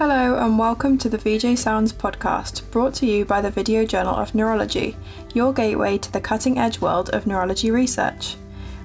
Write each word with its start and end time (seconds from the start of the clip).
Hello, 0.00 0.38
and 0.38 0.58
welcome 0.58 0.96
to 0.96 1.10
the 1.10 1.18
VJ 1.18 1.58
Sounds 1.58 1.92
podcast, 1.92 2.70
brought 2.70 2.94
to 2.94 3.06
you 3.06 3.26
by 3.26 3.42
the 3.42 3.50
Video 3.50 3.84
Journal 3.84 4.14
of 4.14 4.34
Neurology, 4.34 4.96
your 5.34 5.52
gateway 5.52 5.98
to 5.98 6.10
the 6.10 6.22
cutting 6.22 6.58
edge 6.58 6.80
world 6.80 7.10
of 7.10 7.26
neurology 7.26 7.70
research. 7.70 8.36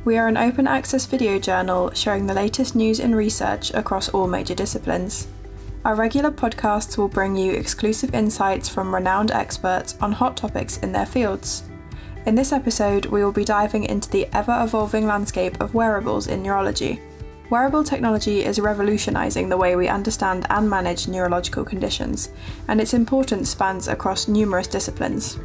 We 0.04 0.17
are 0.17 0.28
an 0.28 0.36
open 0.36 0.67
access 0.67 1.05
video 1.05 1.39
journal 1.39 1.89
sharing 1.91 2.28
the 2.28 2.33
latest 2.33 2.75
news 2.75 2.99
and 2.99 3.15
research 3.15 3.73
across 3.73 4.09
all 4.09 4.28
major 4.28 4.55
disciplines. 4.55 5.29
Our 5.86 5.96
regular 5.96 6.32
podcasts 6.32 6.97
will 6.97 7.07
bring 7.07 7.38
you 7.38 7.54
exclusive 7.54 8.13
insights 8.13 8.68
from 8.68 8.93
renowned 8.93 9.32
experts 9.32 9.95
on 10.02 10.11
hot 10.11 10.36
topics 10.36 10.79
in 10.79 10.91
their 10.91 11.05
fields. 11.05 11.63
In 12.25 12.36
this 12.36 12.52
episode, 12.52 13.05
we 13.05 13.23
will 13.23 13.32
be 13.32 13.45
diving 13.45 13.86
into 13.86 14.09
the 14.09 14.27
ever 14.34 14.57
evolving 14.61 15.07
landscape 15.07 15.61
of 15.61 15.73
wearables 15.73 16.27
in 16.27 16.43
neurology. 16.43 17.00
Wearable 17.50 17.84
technology 17.84 18.43
is 18.43 18.59
revolutionizing 18.59 19.50
the 19.50 19.57
way 19.57 19.75
we 19.75 19.88
understand 19.88 20.48
and 20.50 20.68
manage 20.68 21.07
neurological 21.07 21.64
conditions, 21.64 22.29
and 22.68 22.82
its 22.82 22.96
importance 22.96 23.52
spans 23.52 23.88
across 23.88 24.28
numerous 24.28 24.65
disciplines. 24.65 25.38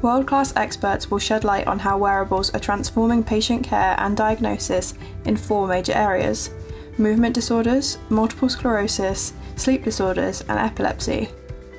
World 0.00 0.28
class 0.28 0.54
experts 0.54 1.10
will 1.10 1.18
shed 1.18 1.42
light 1.42 1.66
on 1.66 1.80
how 1.80 1.98
wearables 1.98 2.54
are 2.54 2.60
transforming 2.60 3.24
patient 3.24 3.64
care 3.64 3.96
and 3.98 4.16
diagnosis 4.16 4.94
in 5.24 5.36
four 5.36 5.66
major 5.66 5.92
areas 5.92 6.50
movement 6.96 7.32
disorders, 7.32 7.96
multiple 8.08 8.48
sclerosis, 8.48 9.32
sleep 9.54 9.84
disorders, 9.84 10.40
and 10.42 10.58
epilepsy. 10.58 11.28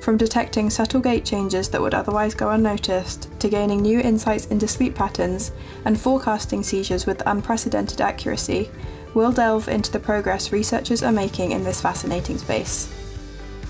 From 0.00 0.16
detecting 0.16 0.70
subtle 0.70 1.00
gait 1.00 1.26
changes 1.26 1.68
that 1.68 1.80
would 1.80 1.92
otherwise 1.92 2.34
go 2.34 2.50
unnoticed, 2.50 3.28
to 3.38 3.50
gaining 3.50 3.82
new 3.82 4.00
insights 4.00 4.46
into 4.46 4.66
sleep 4.66 4.94
patterns 4.94 5.52
and 5.84 6.00
forecasting 6.00 6.62
seizures 6.62 7.04
with 7.04 7.22
unprecedented 7.26 8.00
accuracy, 8.00 8.70
we'll 9.14 9.32
delve 9.32 9.68
into 9.68 9.90
the 9.90 10.00
progress 10.00 10.52
researchers 10.52 11.02
are 11.02 11.12
making 11.12 11.52
in 11.52 11.64
this 11.64 11.80
fascinating 11.80 12.38
space. 12.38 12.92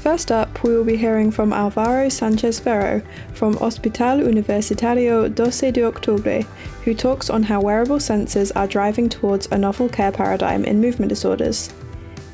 First 0.03 0.33
up, 0.33 0.63
we 0.63 0.75
will 0.75 0.85
be 0.85 0.97
hearing 0.97 1.31
from 1.31 1.53
Alvaro 1.53 2.09
Sanchez 2.09 2.59
Ferro 2.59 3.03
from 3.35 3.59
Hospital 3.59 4.19
Universitario 4.21 5.29
12 5.35 5.75
de 5.75 5.83
Octubre, 5.83 6.43
who 6.85 6.95
talks 6.95 7.29
on 7.29 7.43
how 7.43 7.61
wearable 7.61 7.99
sensors 7.99 8.51
are 8.57 8.67
driving 8.67 9.11
towards 9.11 9.47
a 9.51 9.59
novel 9.59 9.91
care 9.91 10.11
paradigm 10.11 10.65
in 10.65 10.81
movement 10.81 11.11
disorders. 11.11 11.71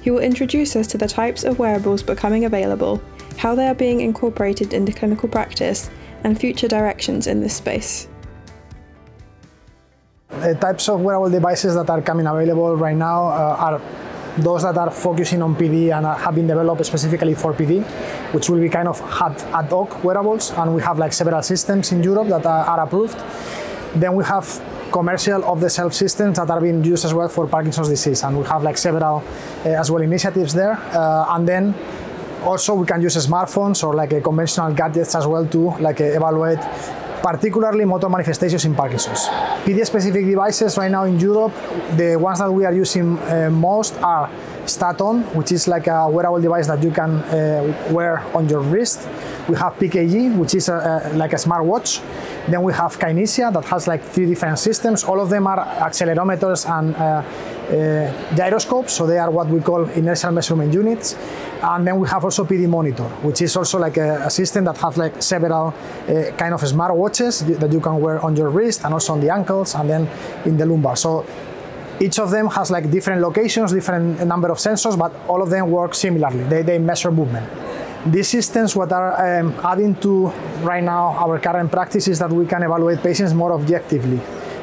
He 0.01 0.13
will 0.13 0.21
introduce 0.21 0.77
us 0.77 0.87
to 0.89 0.99
the 0.99 1.09
types 1.09 1.43
of 1.43 1.59
wearables 1.59 2.05
becoming 2.05 2.45
available, 2.45 3.03
how 3.37 3.57
they 3.57 3.67
are 3.67 3.75
being 3.75 4.01
incorporated 4.01 4.73
into 4.73 4.93
clinical 4.93 5.29
practice, 5.29 5.91
and 6.23 6.39
future 6.39 6.69
directions 6.69 7.27
in 7.27 7.41
this 7.41 7.57
space. 7.57 8.07
The 10.41 10.55
types 10.55 10.89
of 10.89 11.01
wearable 11.01 11.31
devices 11.31 11.75
that 11.75 11.89
are 11.89 12.03
coming 12.03 12.27
available 12.27 12.77
right 12.77 12.97
now 12.97 13.29
uh, 13.29 13.57
are 13.59 13.81
those 14.39 14.63
that 14.63 14.77
are 14.77 14.91
focusing 14.91 15.41
on 15.41 15.57
PD 15.57 15.97
and 15.97 16.05
have 16.07 16.35
been 16.35 16.47
developed 16.47 16.85
specifically 16.85 17.35
for 17.35 17.55
PD, 17.55 17.83
which 18.35 18.51
will 18.51 18.61
be 18.61 18.69
kind 18.69 18.87
of 18.87 19.01
ad 19.21 19.71
hoc 19.71 20.05
wearables. 20.05 20.51
And 20.51 20.75
we 20.75 20.83
have 20.83 20.99
like 20.99 21.15
several 21.15 21.43
systems 21.43 21.93
in 21.93 22.03
Europe 22.03 22.29
that 22.29 22.45
are, 22.45 22.67
are 22.67 22.81
approved. 22.81 23.17
Then 23.95 24.15
we 24.15 24.25
have 24.25 24.47
commercial 24.93 25.43
off-the-shelf 25.45 25.95
systems 25.95 26.37
that 26.37 26.51
are 26.51 26.61
being 26.61 26.85
used 26.85 27.05
as 27.05 27.15
well 27.15 27.29
for 27.29 27.47
Parkinson's 27.47 27.89
disease, 27.89 28.23
and 28.23 28.39
we 28.39 28.45
have 28.45 28.63
like 28.63 28.77
several 28.77 29.25
uh, 29.65 29.69
as 29.69 29.91
well 29.91 30.03
initiatives 30.03 30.53
there. 30.53 30.73
Uh, 30.73 31.35
and 31.35 31.49
then 31.49 31.75
also 32.45 32.75
we 32.75 32.87
can 32.87 33.01
use 33.01 33.17
smartphones 33.17 33.83
or 33.83 33.95
like 33.95 34.11
conventional 34.23 34.73
gadgets 34.73 35.15
as 35.15 35.27
well 35.27 35.47
to 35.47 35.71
like 35.79 36.01
evaluate 36.01 36.59
particularly 37.27 37.85
motor 37.85 38.09
manifestations 38.09 38.65
in 38.65 38.75
Parkinson's. 38.77 39.27
PD-specific 39.67 40.25
devices 40.25 40.79
right 40.79 40.93
now 40.93 41.05
in 41.05 41.19
Europe, 41.19 41.53
the 41.97 42.15
ones 42.15 42.39
that 42.39 42.53
we 42.53 42.65
are 42.65 42.73
using 42.73 43.19
uh, 43.19 43.51
most 43.51 44.01
are 44.01 44.31
STAT-ON, 44.65 45.23
which 45.35 45.51
is 45.51 45.67
like 45.67 45.89
a 45.89 46.09
wearable 46.09 46.41
device 46.41 46.69
that 46.69 46.81
you 46.85 46.93
can 46.93 47.11
uh, 47.11 47.91
wear 47.91 48.21
on 48.37 48.49
your 48.49 48.61
wrist. 48.61 49.09
We 49.49 49.57
have 49.57 49.73
PKG, 49.75 50.37
which 50.37 50.55
is 50.55 50.69
a, 50.69 50.77
a, 50.77 51.17
like 51.17 51.33
a 51.33 51.37
smartwatch. 51.37 52.01
Then 52.49 52.63
we 52.63 52.73
have 52.75 52.97
Kinesia, 52.97 53.53
that 53.53 53.65
has 53.65 53.89
like 53.89 54.03
three 54.05 54.27
different 54.27 54.61
systems. 54.61 55.03
All 55.03 55.21
of 55.21 55.29
them 55.29 55.49
are 55.49 55.65
accelerometers 55.89 56.69
and 56.71 56.95
uh, 56.95 57.23
gyroscopes, 58.37 58.93
so 58.93 59.07
they 59.07 59.19
are 59.19 59.31
what 59.31 59.49
we 59.49 59.61
call 59.61 59.85
inertial 59.91 60.33
measurement 60.33 60.73
units. 60.73 61.17
And 61.63 61.87
then 61.87 61.99
we 61.99 62.09
have 62.09 62.25
also 62.25 62.45
PD 62.45 62.69
monitor, 62.69 63.09
which 63.23 63.43
is 63.43 63.57
also 63.57 63.79
like 63.79 63.97
a, 63.97 64.27
a 64.27 64.31
system 64.31 64.65
that 64.65 64.77
has 64.79 64.97
like 64.97 65.23
several 65.23 65.69
uh, 65.69 66.31
kind 66.37 66.55
of 66.55 66.61
smart 66.67 66.95
watches 66.95 67.41
that 67.41 67.73
you 67.73 67.81
can 67.81 68.01
wear 68.01 68.21
on 68.21 68.37
your 68.37 68.51
wrist 68.51 68.85
and 68.85 68.93
also 68.95 69.13
on 69.13 69.21
the 69.21 69.31
ankles 69.31 69.75
and 69.75 69.89
then 69.89 70.09
in 70.45 70.57
the 70.57 70.67
lumbar. 70.67 70.97
So 70.97 71.25
each 72.01 72.19
of 72.19 72.31
them 72.31 72.49
has 72.49 72.71
like 72.71 72.91
different 72.91 73.23
locations, 73.23 73.73
different 73.73 74.25
number 74.27 74.51
of 74.51 74.59
sensors, 74.59 74.99
but 74.99 75.13
all 75.29 75.43
of 75.43 75.51
them 75.51 75.71
work 75.71 75.95
similarly. 75.95 76.45
They, 76.45 76.63
they 76.63 76.79
measure 76.79 77.11
movement. 77.11 77.49
These 78.07 78.29
systems, 78.29 78.77
what 78.77 78.93
are 78.93 79.41
um, 79.41 79.53
adding 79.65 79.97
to 79.97 80.29
right 80.63 80.85
now 80.85 81.17
our 81.19 81.41
current 81.41 81.73
practice 81.73 82.07
is 82.07 82.19
that 82.21 82.31
we 82.31 82.47
can 82.47 82.63
evaluate 82.63 83.03
patients 83.03 83.35
more 83.35 83.53
objectively. 83.53 84.21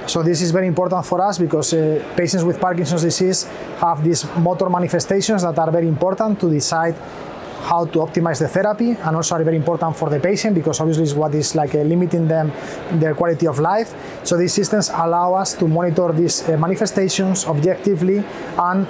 So 0.08 0.22
this 0.22 0.42
is 0.42 0.52
very 0.52 0.68
important 0.68 1.06
for 1.06 1.22
us 1.22 1.38
because 1.38 1.74
uh, 1.74 2.04
patients 2.16 2.44
with 2.44 2.60
Parkinson's 2.60 3.04
disease 3.04 3.44
have 3.80 4.04
these 4.04 4.26
motor 4.38 4.70
manifestations 4.70 5.44
that 5.44 5.58
are 5.58 5.72
very 5.72 5.88
important 5.88 6.40
to 6.42 6.50
decide 6.50 6.96
how 7.64 7.86
to 7.86 8.00
optimize 8.00 8.40
the 8.40 8.48
therapy 8.48 8.92
and 8.92 9.16
also 9.16 9.36
are 9.36 9.44
very 9.44 9.56
important 9.56 9.96
for 9.96 10.10
the 10.10 10.20
patient 10.20 10.54
because 10.54 10.82
obviously 10.82 11.04
it's 11.04 11.14
what 11.14 11.34
is 11.34 11.56
like 11.56 11.74
uh, 11.76 11.80
limiting 11.80 12.28
them 12.28 12.52
their 13.00 13.16
quality 13.16 13.48
of 13.48 13.60
life. 13.60 13.94
So 14.24 14.38
these 14.38 14.54
systems 14.54 14.90
allow 14.90 15.34
us 15.36 15.54
to 15.56 15.68
monitor 15.68 16.12
these 16.12 16.48
uh, 16.50 16.58
manifestations 16.58 17.46
objectively 17.46 18.24
and 18.58 18.88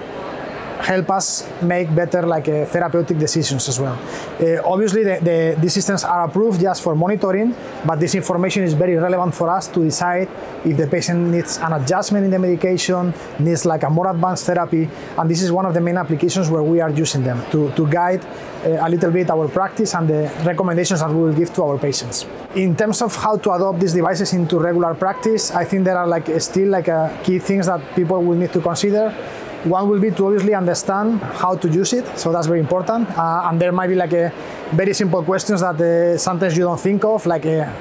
help 0.83 1.09
us 1.09 1.49
make 1.61 1.93
better 1.95 2.23
like 2.23 2.47
uh, 2.47 2.65
therapeutic 2.65 3.17
decisions 3.17 3.67
as 3.69 3.79
well. 3.79 3.97
Uh, 4.39 4.61
obviously, 4.65 5.03
the, 5.03 5.19
the, 5.21 5.57
these 5.59 5.73
systems 5.73 6.03
are 6.03 6.25
approved 6.25 6.59
just 6.59 6.81
for 6.81 6.93
monitoring, 6.95 7.55
but 7.85 7.99
this 7.99 8.15
information 8.15 8.63
is 8.63 8.73
very 8.73 8.95
relevant 8.95 9.33
for 9.33 9.49
us 9.49 9.67
to 9.67 9.83
decide 9.83 10.27
if 10.65 10.75
the 10.77 10.87
patient 10.87 11.19
needs 11.31 11.57
an 11.57 11.73
adjustment 11.73 12.25
in 12.25 12.31
the 12.31 12.39
medication, 12.39 13.13
needs 13.39 13.65
like 13.65 13.83
a 13.83 13.89
more 13.89 14.09
advanced 14.09 14.45
therapy, 14.45 14.89
and 15.17 15.29
this 15.29 15.41
is 15.41 15.51
one 15.51 15.65
of 15.65 15.73
the 15.73 15.81
main 15.81 15.97
applications 15.97 16.49
where 16.49 16.63
we 16.63 16.81
are 16.81 16.89
using 16.89 17.23
them 17.23 17.41
to, 17.51 17.71
to 17.71 17.87
guide 17.87 18.23
uh, 18.65 18.85
a 18.85 18.89
little 18.89 19.11
bit 19.11 19.29
our 19.29 19.47
practice 19.47 19.95
and 19.95 20.09
the 20.09 20.31
recommendations 20.45 20.99
that 20.99 21.09
we 21.09 21.15
will 21.15 21.33
give 21.33 21.53
to 21.53 21.63
our 21.63 21.77
patients. 21.77 22.25
In 22.55 22.75
terms 22.75 23.01
of 23.01 23.15
how 23.15 23.37
to 23.37 23.51
adopt 23.51 23.79
these 23.79 23.93
devices 23.93 24.33
into 24.33 24.59
regular 24.59 24.93
practice, 24.93 25.51
I 25.51 25.63
think 25.63 25.85
there 25.85 25.97
are 25.97 26.07
like 26.07 26.27
still 26.41 26.69
like 26.69 26.89
uh, 26.89 27.15
key 27.23 27.39
things 27.39 27.67
that 27.67 27.81
people 27.95 28.21
will 28.21 28.37
need 28.37 28.53
to 28.53 28.61
consider. 28.61 29.13
One 29.63 29.87
will 29.87 29.99
be 29.99 30.11
to 30.11 30.25
obviously 30.25 30.53
understand 30.53 31.21
how 31.21 31.55
to 31.55 31.69
use 31.69 31.93
it, 31.93 32.05
so 32.17 32.33
that's 32.33 32.47
very 32.47 32.59
important. 32.59 33.09
Uh, 33.17 33.47
and 33.47 33.61
there 33.61 33.71
might 33.71 33.87
be 33.87 33.95
like 33.95 34.11
a 34.11 34.31
very 34.73 34.93
simple 34.93 35.23
questions 35.23 35.61
that 35.61 35.79
uh, 35.79 36.17
sometimes 36.17 36.57
you 36.57 36.63
don't 36.63 36.79
think 36.79 37.05
of, 37.05 37.25
like 37.25 37.45
uh, 37.45 37.71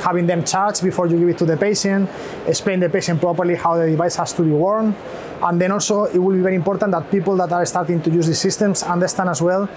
having 0.00 0.26
them 0.26 0.44
charged 0.44 0.82
before 0.82 1.06
you 1.06 1.16
give 1.16 1.28
it 1.28 1.38
to 1.38 1.44
the 1.44 1.56
patient, 1.56 2.10
explain 2.46 2.80
the 2.80 2.88
patient 2.88 3.20
properly 3.20 3.54
how 3.54 3.76
the 3.76 3.86
device 3.86 4.16
has 4.16 4.32
to 4.32 4.42
be 4.42 4.50
worn. 4.50 4.94
And 5.40 5.60
then 5.60 5.70
also 5.70 6.04
it 6.06 6.18
will 6.18 6.34
be 6.34 6.42
very 6.42 6.56
important 6.56 6.90
that 6.90 7.08
people 7.10 7.36
that 7.36 7.52
are 7.52 7.64
starting 7.66 8.02
to 8.02 8.10
use 8.10 8.26
these 8.26 8.40
systems 8.40 8.82
understand 8.82 9.28
as 9.28 9.40
well 9.40 9.68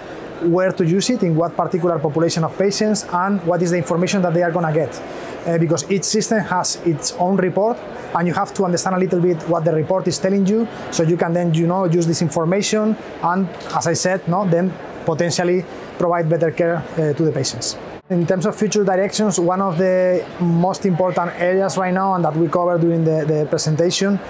where 0.44 0.72
to 0.72 0.84
use 0.84 1.10
it, 1.10 1.22
in 1.22 1.34
what 1.34 1.56
particular 1.56 1.98
population 1.98 2.44
of 2.44 2.56
patients, 2.58 3.06
and 3.12 3.42
what 3.44 3.62
is 3.62 3.70
the 3.70 3.76
information 3.76 4.22
that 4.22 4.34
they 4.34 4.42
are 4.42 4.50
going 4.50 4.66
to 4.66 4.72
get. 4.72 5.00
Uh, 5.46 5.58
because 5.58 5.90
each 5.90 6.04
system 6.04 6.38
has 6.38 6.76
its 6.86 7.12
own 7.14 7.36
report 7.36 7.76
and 8.14 8.28
you 8.28 8.34
have 8.34 8.54
to 8.54 8.64
understand 8.64 8.94
a 8.94 8.98
little 8.98 9.20
bit 9.20 9.36
what 9.48 9.64
the 9.64 9.72
report 9.72 10.06
is 10.06 10.16
telling 10.16 10.46
you 10.46 10.68
so 10.92 11.02
you 11.02 11.16
can 11.16 11.32
then 11.32 11.52
you 11.52 11.66
know 11.66 11.84
use 11.84 12.06
this 12.06 12.22
information 12.22 12.96
and 13.24 13.48
as 13.74 13.88
i 13.88 13.92
said 13.92 14.26
no 14.28 14.48
then 14.48 14.72
potentially 15.04 15.64
provide 15.98 16.28
better 16.28 16.52
care 16.52 16.76
uh, 16.76 17.12
to 17.14 17.24
the 17.24 17.32
patients 17.32 17.76
in 18.10 18.24
terms 18.24 18.46
of 18.46 18.54
future 18.54 18.84
directions 18.84 19.40
one 19.40 19.60
of 19.60 19.78
the 19.78 20.24
most 20.40 20.86
important 20.86 21.32
areas 21.40 21.76
right 21.76 21.94
now 21.94 22.14
and 22.14 22.24
that 22.24 22.36
we 22.36 22.46
covered 22.46 22.80
during 22.80 23.02
the, 23.02 23.24
the 23.26 23.44
presentation 23.50 24.20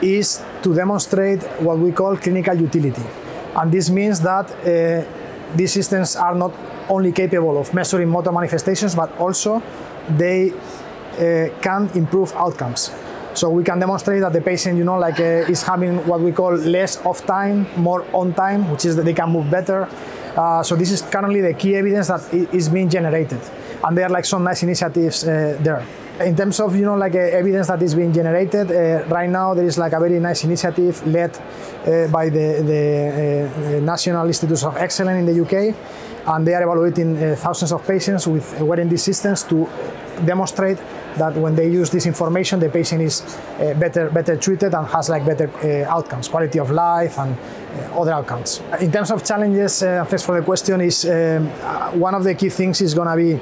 is 0.00 0.42
to 0.62 0.74
demonstrate 0.74 1.42
what 1.60 1.78
we 1.78 1.92
call 1.92 2.16
clinical 2.16 2.54
utility 2.54 3.04
and 3.56 3.70
this 3.70 3.90
means 3.90 4.18
that 4.20 4.50
uh, 4.50 5.23
these 5.54 5.72
systems 5.72 6.16
are 6.16 6.34
not 6.34 6.52
only 6.88 7.12
capable 7.12 7.58
of 7.58 7.72
measuring 7.74 8.08
motor 8.08 8.32
manifestations 8.32 8.94
but 8.94 9.16
also 9.18 9.62
they 10.16 10.52
uh, 10.52 11.48
can 11.60 11.88
improve 11.94 12.32
outcomes 12.34 12.90
so 13.34 13.50
we 13.50 13.64
can 13.64 13.80
demonstrate 13.80 14.20
that 14.20 14.32
the 14.32 14.40
patient, 14.40 14.78
you 14.78 14.84
know, 14.84 14.96
like 14.96 15.18
uh, 15.18 15.50
is 15.50 15.62
having 15.62 16.06
what 16.06 16.20
we 16.20 16.30
call 16.30 16.54
less 16.54 17.04
off 17.04 17.26
time, 17.26 17.66
more 17.76 18.06
on 18.12 18.32
time, 18.32 18.70
which 18.70 18.84
is 18.84 18.94
that 18.94 19.04
they 19.04 19.12
can 19.12 19.30
move 19.30 19.50
better. 19.50 19.88
Uh, 20.36 20.62
so 20.62 20.74
this 20.74 20.90
is 20.90 21.02
currently 21.02 21.40
the 21.40 21.54
key 21.54 21.76
evidence 21.76 22.08
that 22.08 22.34
is 22.52 22.68
being 22.68 22.88
generated, 22.88 23.40
and 23.84 23.96
there 23.96 24.06
are 24.06 24.10
like 24.10 24.24
some 24.24 24.42
nice 24.42 24.62
initiatives 24.62 25.24
uh, 25.24 25.56
there. 25.60 25.86
In 26.20 26.36
terms 26.36 26.60
of 26.60 26.74
you 26.76 26.84
know 26.84 26.96
like 26.96 27.14
uh, 27.14 27.18
evidence 27.18 27.68
that 27.68 27.80
is 27.82 27.94
being 27.94 28.12
generated, 28.12 28.70
uh, 28.70 29.04
right 29.08 29.30
now 29.30 29.54
there 29.54 29.64
is 29.64 29.78
like 29.78 29.92
a 29.92 30.00
very 30.00 30.18
nice 30.18 30.44
initiative 30.44 31.06
led 31.06 31.36
uh, 31.36 32.08
by 32.08 32.28
the, 32.28 32.62
the 32.62 33.80
National 33.80 34.26
Institutes 34.26 34.64
of 34.64 34.76
Excellence 34.76 35.18
in 35.18 35.26
the 35.26 35.40
UK, 35.42 35.74
and 36.26 36.46
they 36.46 36.54
are 36.54 36.62
evaluating 36.62 37.16
uh, 37.22 37.36
thousands 37.36 37.72
of 37.72 37.86
patients 37.86 38.26
with 38.26 38.60
wearing 38.60 38.88
these 38.88 39.02
systems 39.02 39.42
to 39.44 39.68
demonstrate 40.24 40.78
that 41.16 41.34
when 41.36 41.54
they 41.54 41.68
use 41.68 41.90
this 41.90 42.06
information, 42.06 42.58
the 42.60 42.68
patient 42.68 43.02
is 43.02 43.22
uh, 43.22 43.74
better 43.78 44.10
better 44.10 44.36
treated 44.36 44.74
and 44.74 44.86
has 44.88 45.08
like 45.08 45.24
better 45.24 45.48
uh, 45.62 45.88
outcomes, 45.90 46.28
quality 46.28 46.58
of 46.58 46.70
life 46.70 47.18
and 47.18 47.36
uh, 47.36 48.00
other 48.00 48.12
outcomes. 48.12 48.60
In 48.80 48.90
terms 48.90 49.10
of 49.10 49.24
challenges, 49.24 49.80
thanks 49.80 50.24
for 50.24 50.38
the 50.38 50.44
question. 50.44 50.80
Is 50.80 51.04
um, 51.04 51.46
one 52.00 52.14
of 52.14 52.24
the 52.24 52.34
key 52.34 52.48
things 52.48 52.80
is 52.80 52.94
going 52.94 53.08
to 53.08 53.16
be 53.16 53.40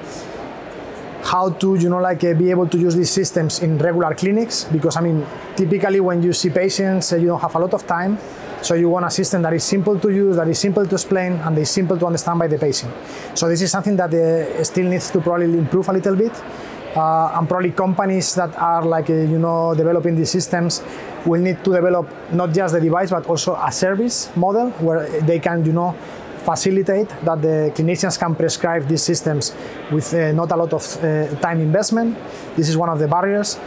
how 1.24 1.50
to 1.50 1.76
you 1.76 1.88
know 1.88 1.98
like 1.98 2.24
uh, 2.24 2.34
be 2.34 2.50
able 2.50 2.66
to 2.66 2.78
use 2.78 2.96
these 2.96 3.10
systems 3.10 3.62
in 3.62 3.78
regular 3.78 4.14
clinics 4.14 4.64
because 4.64 4.96
i 4.96 5.00
mean 5.00 5.24
typically 5.56 6.00
when 6.00 6.22
you 6.22 6.32
see 6.32 6.50
patients 6.50 7.12
uh, 7.12 7.16
you 7.16 7.28
don't 7.28 7.40
have 7.40 7.54
a 7.54 7.58
lot 7.58 7.72
of 7.72 7.86
time 7.86 8.18
so 8.62 8.74
you 8.74 8.88
want 8.88 9.04
a 9.04 9.10
system 9.10 9.42
that 9.42 9.52
is 9.52 9.64
simple 9.64 9.98
to 9.98 10.10
use 10.10 10.36
that 10.36 10.48
is 10.48 10.58
simple 10.58 10.86
to 10.86 10.94
explain 10.94 11.32
and 11.32 11.58
is 11.58 11.70
simple 11.70 11.98
to 11.98 12.06
understand 12.06 12.38
by 12.38 12.46
the 12.46 12.58
patient 12.58 12.92
so 13.34 13.48
this 13.48 13.60
is 13.60 13.70
something 13.70 13.96
that 13.96 14.12
uh, 14.14 14.64
still 14.64 14.88
needs 14.88 15.10
to 15.10 15.20
probably 15.20 15.46
improve 15.58 15.88
a 15.88 15.92
little 15.92 16.16
bit 16.16 16.32
uh, 16.96 17.36
and 17.38 17.48
probably 17.48 17.70
companies 17.72 18.34
that 18.34 18.54
are 18.56 18.84
like 18.84 19.10
uh, 19.10 19.14
you 19.14 19.38
know 19.38 19.74
developing 19.74 20.14
these 20.14 20.30
systems 20.30 20.82
will 21.26 21.40
need 21.40 21.62
to 21.64 21.72
develop 21.72 22.08
not 22.32 22.52
just 22.52 22.74
the 22.74 22.80
device 22.80 23.10
but 23.10 23.26
also 23.26 23.54
a 23.56 23.72
service 23.72 24.34
model 24.36 24.70
where 24.80 25.08
they 25.22 25.38
can 25.38 25.64
you 25.64 25.72
know 25.72 25.94
facilitate 26.42 27.08
that 27.24 27.40
the 27.40 27.72
clinicians 27.74 28.18
can 28.18 28.34
prescribe 28.34 28.86
these 28.88 29.02
systems 29.02 29.54
with 29.90 30.12
uh, 30.12 30.32
not 30.32 30.50
a 30.50 30.56
lot 30.56 30.72
of 30.72 30.82
uh, 30.96 31.34
time 31.40 31.60
investment. 31.60 32.16
This 32.56 32.68
is 32.68 32.76
one 32.76 32.88
of 32.88 32.98
the 32.98 33.08
barriers. 33.08 33.58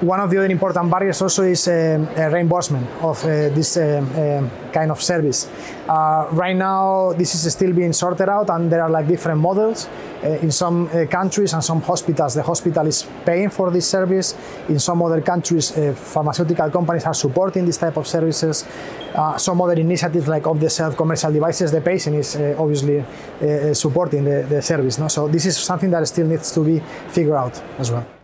One 0.00 0.18
of 0.18 0.30
the 0.30 0.38
other 0.38 0.50
important 0.50 0.90
barriers 0.90 1.20
also 1.20 1.42
is 1.42 1.68
uh, 1.68 1.72
uh, 2.16 2.30
reimbursement 2.30 2.86
of 3.02 3.22
uh, 3.22 3.50
this 3.50 3.76
uh, 3.76 4.00
uh, 4.00 4.72
kind 4.72 4.90
of 4.90 5.02
service. 5.02 5.46
Uh, 5.86 6.26
right 6.32 6.56
now, 6.56 7.12
this 7.12 7.34
is 7.34 7.52
still 7.52 7.74
being 7.74 7.92
sorted 7.92 8.30
out, 8.30 8.48
and 8.48 8.72
there 8.72 8.82
are 8.82 8.88
like 8.88 9.06
different 9.06 9.38
models. 9.40 9.88
Uh, 10.24 10.28
in 10.40 10.50
some 10.50 10.88
countries 11.08 11.52
and 11.52 11.62
some 11.62 11.82
hospitals, 11.82 12.34
the 12.34 12.42
hospital 12.42 12.86
is 12.86 13.06
paying 13.26 13.50
for 13.50 13.70
this 13.70 13.86
service. 13.86 14.34
In 14.70 14.78
some 14.78 15.02
other 15.02 15.20
countries, 15.20 15.70
pharmaceutical 15.94 16.70
companies 16.70 17.04
are 17.04 17.14
supporting 17.14 17.66
this 17.66 17.76
type 17.76 17.98
of 17.98 18.06
services. 18.06 18.64
some 19.36 19.60
other 19.60 19.74
initiatives, 19.74 20.28
like 20.28 20.46
off-the-shelf 20.46 20.96
commercial 20.96 21.30
devices, 21.30 21.72
the 21.72 21.80
patient 21.80 22.16
is 22.16 22.36
obviously 22.58 23.04
supporting 23.74 24.24
the, 24.24 24.46
the 24.48 24.62
service. 24.62 24.98
No? 24.98 25.08
So 25.08 25.28
this 25.28 25.44
is 25.44 25.58
something 25.58 25.90
that 25.90 26.06
still 26.08 26.26
needs 26.26 26.52
to 26.52 26.64
be 26.64 26.80
figured 27.08 27.36
out 27.36 27.60
as 27.78 27.90
well. 27.90 28.19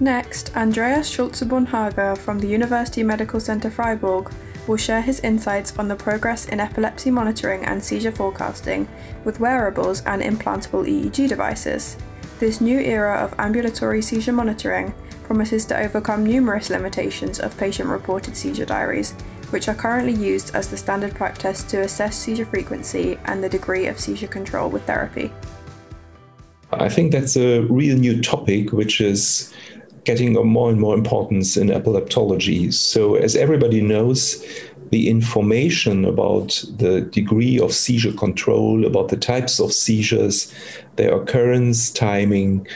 Next, 0.00 0.56
Andreas 0.56 1.08
Schulze-Bonhage 1.08 2.18
from 2.18 2.38
the 2.38 2.46
University 2.46 3.02
Medical 3.02 3.40
Center 3.40 3.68
Freiburg 3.68 4.32
will 4.68 4.76
share 4.76 5.02
his 5.02 5.18
insights 5.20 5.76
on 5.76 5.88
the 5.88 5.96
progress 5.96 6.46
in 6.46 6.60
epilepsy 6.60 7.10
monitoring 7.10 7.64
and 7.64 7.82
seizure 7.82 8.12
forecasting 8.12 8.86
with 9.24 9.40
wearables 9.40 10.02
and 10.06 10.22
implantable 10.22 10.86
EEG 10.86 11.28
devices. 11.28 11.96
This 12.38 12.60
new 12.60 12.78
era 12.78 13.16
of 13.16 13.34
ambulatory 13.40 14.00
seizure 14.00 14.32
monitoring 14.32 14.94
promises 15.24 15.64
to 15.66 15.76
overcome 15.76 16.24
numerous 16.24 16.70
limitations 16.70 17.40
of 17.40 17.58
patient 17.58 17.88
reported 17.88 18.36
seizure 18.36 18.66
diaries, 18.66 19.12
which 19.50 19.66
are 19.68 19.74
currently 19.74 20.14
used 20.14 20.54
as 20.54 20.68
the 20.68 20.76
standard 20.76 21.14
practice 21.16 21.64
to 21.64 21.80
assess 21.80 22.16
seizure 22.16 22.46
frequency 22.46 23.18
and 23.24 23.42
the 23.42 23.48
degree 23.48 23.86
of 23.86 23.98
seizure 23.98 24.28
control 24.28 24.70
with 24.70 24.84
therapy. 24.84 25.32
I 26.70 26.88
think 26.88 27.12
that's 27.12 27.36
a 27.36 27.62
real 27.62 27.96
new 27.96 28.20
topic, 28.22 28.72
which 28.72 29.00
is 29.00 29.52
getting 30.08 30.32
more 30.46 30.70
and 30.70 30.80
more 30.80 30.94
importance 30.94 31.58
in 31.58 31.68
epileptology. 31.68 32.72
So, 32.72 33.16
as 33.16 33.36
everybody 33.36 33.82
knows, 33.82 34.42
the 34.88 35.10
information 35.10 36.06
about 36.06 36.64
the 36.78 37.02
degree 37.02 37.60
of 37.60 37.74
seizure 37.74 38.14
control, 38.14 38.86
about 38.86 39.10
the 39.10 39.18
types 39.18 39.60
of 39.60 39.70
seizures, 39.70 40.50
their 40.96 41.14
occurrence, 41.14 41.90
timing, 41.90 42.66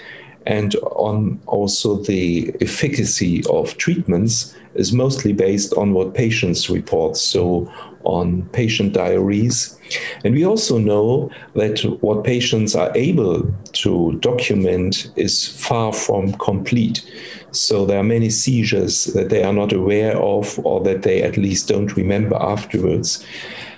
and 0.46 0.74
on 0.76 1.40
also 1.46 1.96
the 1.96 2.54
efficacy 2.60 3.42
of 3.50 3.76
treatments 3.76 4.54
is 4.74 4.92
mostly 4.92 5.32
based 5.32 5.74
on 5.74 5.92
what 5.92 6.14
patients 6.14 6.70
report. 6.70 7.16
So, 7.16 7.70
on 8.04 8.42
patient 8.52 8.92
diaries. 8.92 9.78
And 10.24 10.34
we 10.34 10.44
also 10.44 10.78
know 10.78 11.30
that 11.54 11.80
what 12.00 12.24
patients 12.24 12.74
are 12.74 12.90
able 12.96 13.52
to 13.72 14.18
document 14.20 15.10
is 15.16 15.48
far 15.48 15.92
from 15.92 16.32
complete. 16.34 17.04
So 17.52 17.84
there 17.84 17.98
are 17.98 18.04
many 18.04 18.30
seizures 18.30 19.04
that 19.06 19.28
they 19.28 19.42
are 19.42 19.52
not 19.52 19.72
aware 19.72 20.16
of 20.16 20.58
or 20.64 20.82
that 20.84 21.02
they 21.02 21.22
at 21.22 21.36
least 21.36 21.68
don't 21.68 21.96
remember 21.96 22.36
afterwards. 22.36 23.24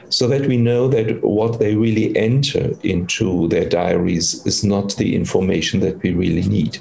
So 0.09 0.29
that 0.29 0.47
we 0.47 0.57
know 0.57 0.89
that 0.89 1.23
what 1.23 1.59
they 1.59 1.75
really 1.75 2.17
enter 2.17 2.73
into 2.83 3.49
their 3.49 3.69
diaries 3.69 4.45
is 4.47 4.63
not 4.63 4.97
the 4.97 5.17
information 5.17 5.81
that 5.81 6.03
we 6.03 6.13
really 6.13 6.47
need. 6.49 6.79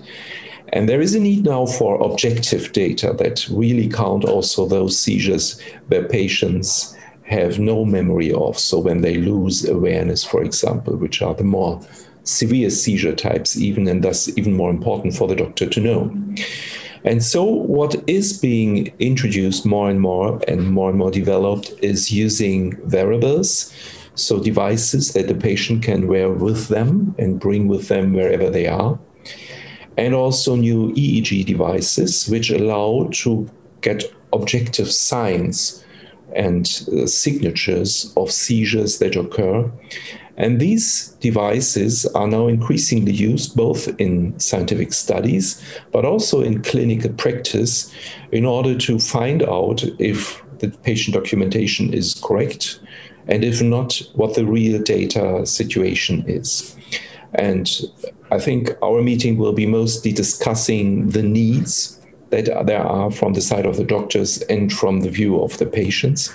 And 0.74 0.90
there 0.90 1.02
is 1.02 1.14
a 1.14 1.20
need 1.20 1.46
now 1.46 1.66
for 1.66 2.02
objective 2.02 2.72
data 2.74 3.14
that 3.20 3.48
really 3.50 3.88
count 3.88 4.26
also 4.26 4.66
those 4.66 5.00
seizures 5.00 5.62
where 5.88 6.08
patients 6.08 6.96
have 7.24 7.60
no 7.60 7.86
memory 7.86 8.32
of. 8.34 8.58
So 8.58 8.80
when 8.80 9.02
they 9.02 9.18
lose 9.18 9.68
awareness, 9.68 10.24
for 10.24 10.44
example, 10.44 10.96
which 10.98 11.22
are 11.22 11.36
the 11.36 11.44
more 11.44 11.80
severe 12.24 12.70
seizure 12.70 13.16
types, 13.16 13.58
even 13.58 13.88
and 13.88 14.04
thus 14.04 14.36
even 14.38 14.54
more 14.54 14.72
important 14.72 15.16
for 15.16 15.28
the 15.28 15.36
doctor 15.36 15.68
to 15.68 15.80
know. 15.80 16.12
And 17.06 17.22
so, 17.24 17.44
what 17.44 17.96
is 18.08 18.40
being 18.40 18.94
introduced 19.00 19.66
more 19.66 19.90
and 19.90 20.00
more 20.00 20.40
and 20.48 20.72
more 20.72 20.90
and 20.90 20.98
more 20.98 21.12
developed 21.12 21.74
is 21.82 22.12
using 22.12 22.80
wearables, 22.90 23.74
so 24.16 24.40
devices 24.40 25.14
that 25.14 25.28
the 25.28 25.36
patient 25.36 25.84
can 25.84 26.08
wear 26.08 26.30
with 26.30 26.70
them 26.70 27.14
and 27.18 27.40
bring 27.40 27.68
with 27.68 27.90
them 27.90 28.14
wherever 28.14 28.50
they 28.50 28.68
are, 28.68 28.98
and 29.98 30.16
also 30.16 30.56
new 30.56 30.94
EEG 30.94 31.46
devices 31.46 32.30
which 32.30 32.50
allow 32.50 33.10
to 33.12 33.50
get 33.82 34.04
objective 34.32 34.90
signs 34.92 35.84
and 36.36 36.88
uh, 36.92 37.06
signatures 37.06 38.14
of 38.18 38.32
seizures 38.32 39.00
that 39.00 39.16
occur. 39.16 39.70
And 40.36 40.60
these 40.60 41.10
devices 41.20 42.06
are 42.08 42.28
now 42.28 42.48
increasingly 42.48 43.12
used 43.12 43.56
both 43.56 43.88
in 44.00 44.40
scientific 44.40 44.94
studies, 44.94 45.62
but 45.92 46.06
also 46.06 46.42
in 46.42 46.64
clinical 46.64 47.12
practice 47.14 47.94
in 48.32 48.46
order 48.46 48.76
to 48.80 48.98
find 48.98 49.44
out 49.44 49.84
if 50.00 50.44
the 50.60 50.70
patient 50.70 51.14
documentation 51.14 51.94
is 51.94 52.20
correct, 52.24 52.80
and 53.28 53.44
if 53.44 53.62
not, 53.62 54.02
what 54.14 54.36
the 54.36 54.46
real 54.46 54.82
data 54.82 55.46
situation 55.46 56.24
is. 56.28 56.76
And 57.36 57.70
I 58.32 58.40
think 58.40 58.72
our 58.82 59.02
meeting 59.02 59.38
will 59.38 59.54
be 59.54 59.66
mostly 59.66 60.12
discussing 60.12 61.10
the 61.10 61.24
needs 61.24 62.00
that 62.30 62.66
there 62.66 62.82
are 62.82 63.12
from 63.12 63.34
the 63.34 63.42
side 63.42 63.66
of 63.66 63.78
the 63.78 63.84
doctors 63.84 64.42
and 64.44 64.74
from 64.74 65.02
the 65.02 65.10
view 65.10 65.40
of 65.40 65.58
the 65.58 65.66
patients. 65.66 66.34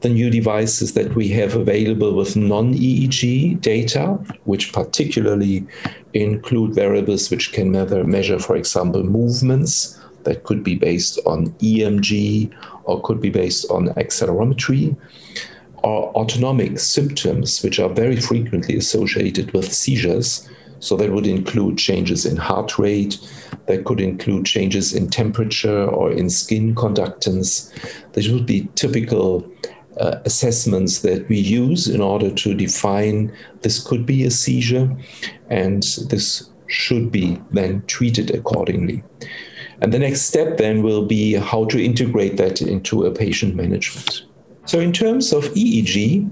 The 0.00 0.08
new 0.08 0.30
devices 0.30 0.92
that 0.94 1.14
we 1.16 1.28
have 1.30 1.56
available 1.56 2.14
with 2.14 2.36
non 2.36 2.74
EEG 2.74 3.60
data, 3.60 4.18
which 4.44 4.72
particularly 4.72 5.66
include 6.14 6.76
wearables 6.76 7.30
which 7.30 7.52
can 7.52 7.72
measure, 7.72 8.38
for 8.38 8.56
example, 8.56 9.02
movements 9.02 9.98
that 10.24 10.44
could 10.44 10.62
be 10.62 10.76
based 10.76 11.18
on 11.26 11.48
EMG 11.54 12.52
or 12.84 13.02
could 13.02 13.20
be 13.20 13.30
based 13.30 13.68
on 13.70 13.88
accelerometry, 13.94 14.96
or 15.82 16.12
autonomic 16.14 16.78
symptoms, 16.78 17.62
which 17.62 17.78
are 17.80 17.88
very 17.88 18.16
frequently 18.16 18.76
associated 18.76 19.52
with 19.52 19.72
seizures 19.72 20.48
so 20.80 20.96
that 20.96 21.12
would 21.12 21.26
include 21.26 21.78
changes 21.78 22.24
in 22.24 22.36
heart 22.36 22.78
rate, 22.78 23.18
that 23.66 23.84
could 23.84 24.00
include 24.00 24.46
changes 24.46 24.94
in 24.94 25.10
temperature 25.10 25.84
or 25.86 26.12
in 26.12 26.30
skin 26.30 26.74
conductance. 26.74 27.72
These 28.12 28.30
would 28.30 28.46
be 28.46 28.68
typical 28.74 29.50
uh, 30.00 30.20
assessments 30.24 31.00
that 31.00 31.28
we 31.28 31.38
use 31.38 31.88
in 31.88 32.00
order 32.00 32.30
to 32.30 32.54
define 32.54 33.32
this 33.62 33.82
could 33.82 34.06
be 34.06 34.24
a 34.24 34.30
seizure 34.30 34.96
and 35.50 35.82
this 36.08 36.50
should 36.66 37.10
be 37.10 37.40
then 37.50 37.82
treated 37.86 38.30
accordingly. 38.30 39.02
And 39.80 39.92
the 39.92 39.98
next 39.98 40.22
step 40.22 40.58
then 40.58 40.82
will 40.82 41.06
be 41.06 41.34
how 41.34 41.64
to 41.66 41.82
integrate 41.82 42.36
that 42.36 42.60
into 42.60 43.04
a 43.04 43.10
patient 43.10 43.54
management. 43.54 44.24
So, 44.66 44.80
in 44.80 44.92
terms 44.92 45.32
of 45.32 45.44
EEG, 45.54 46.28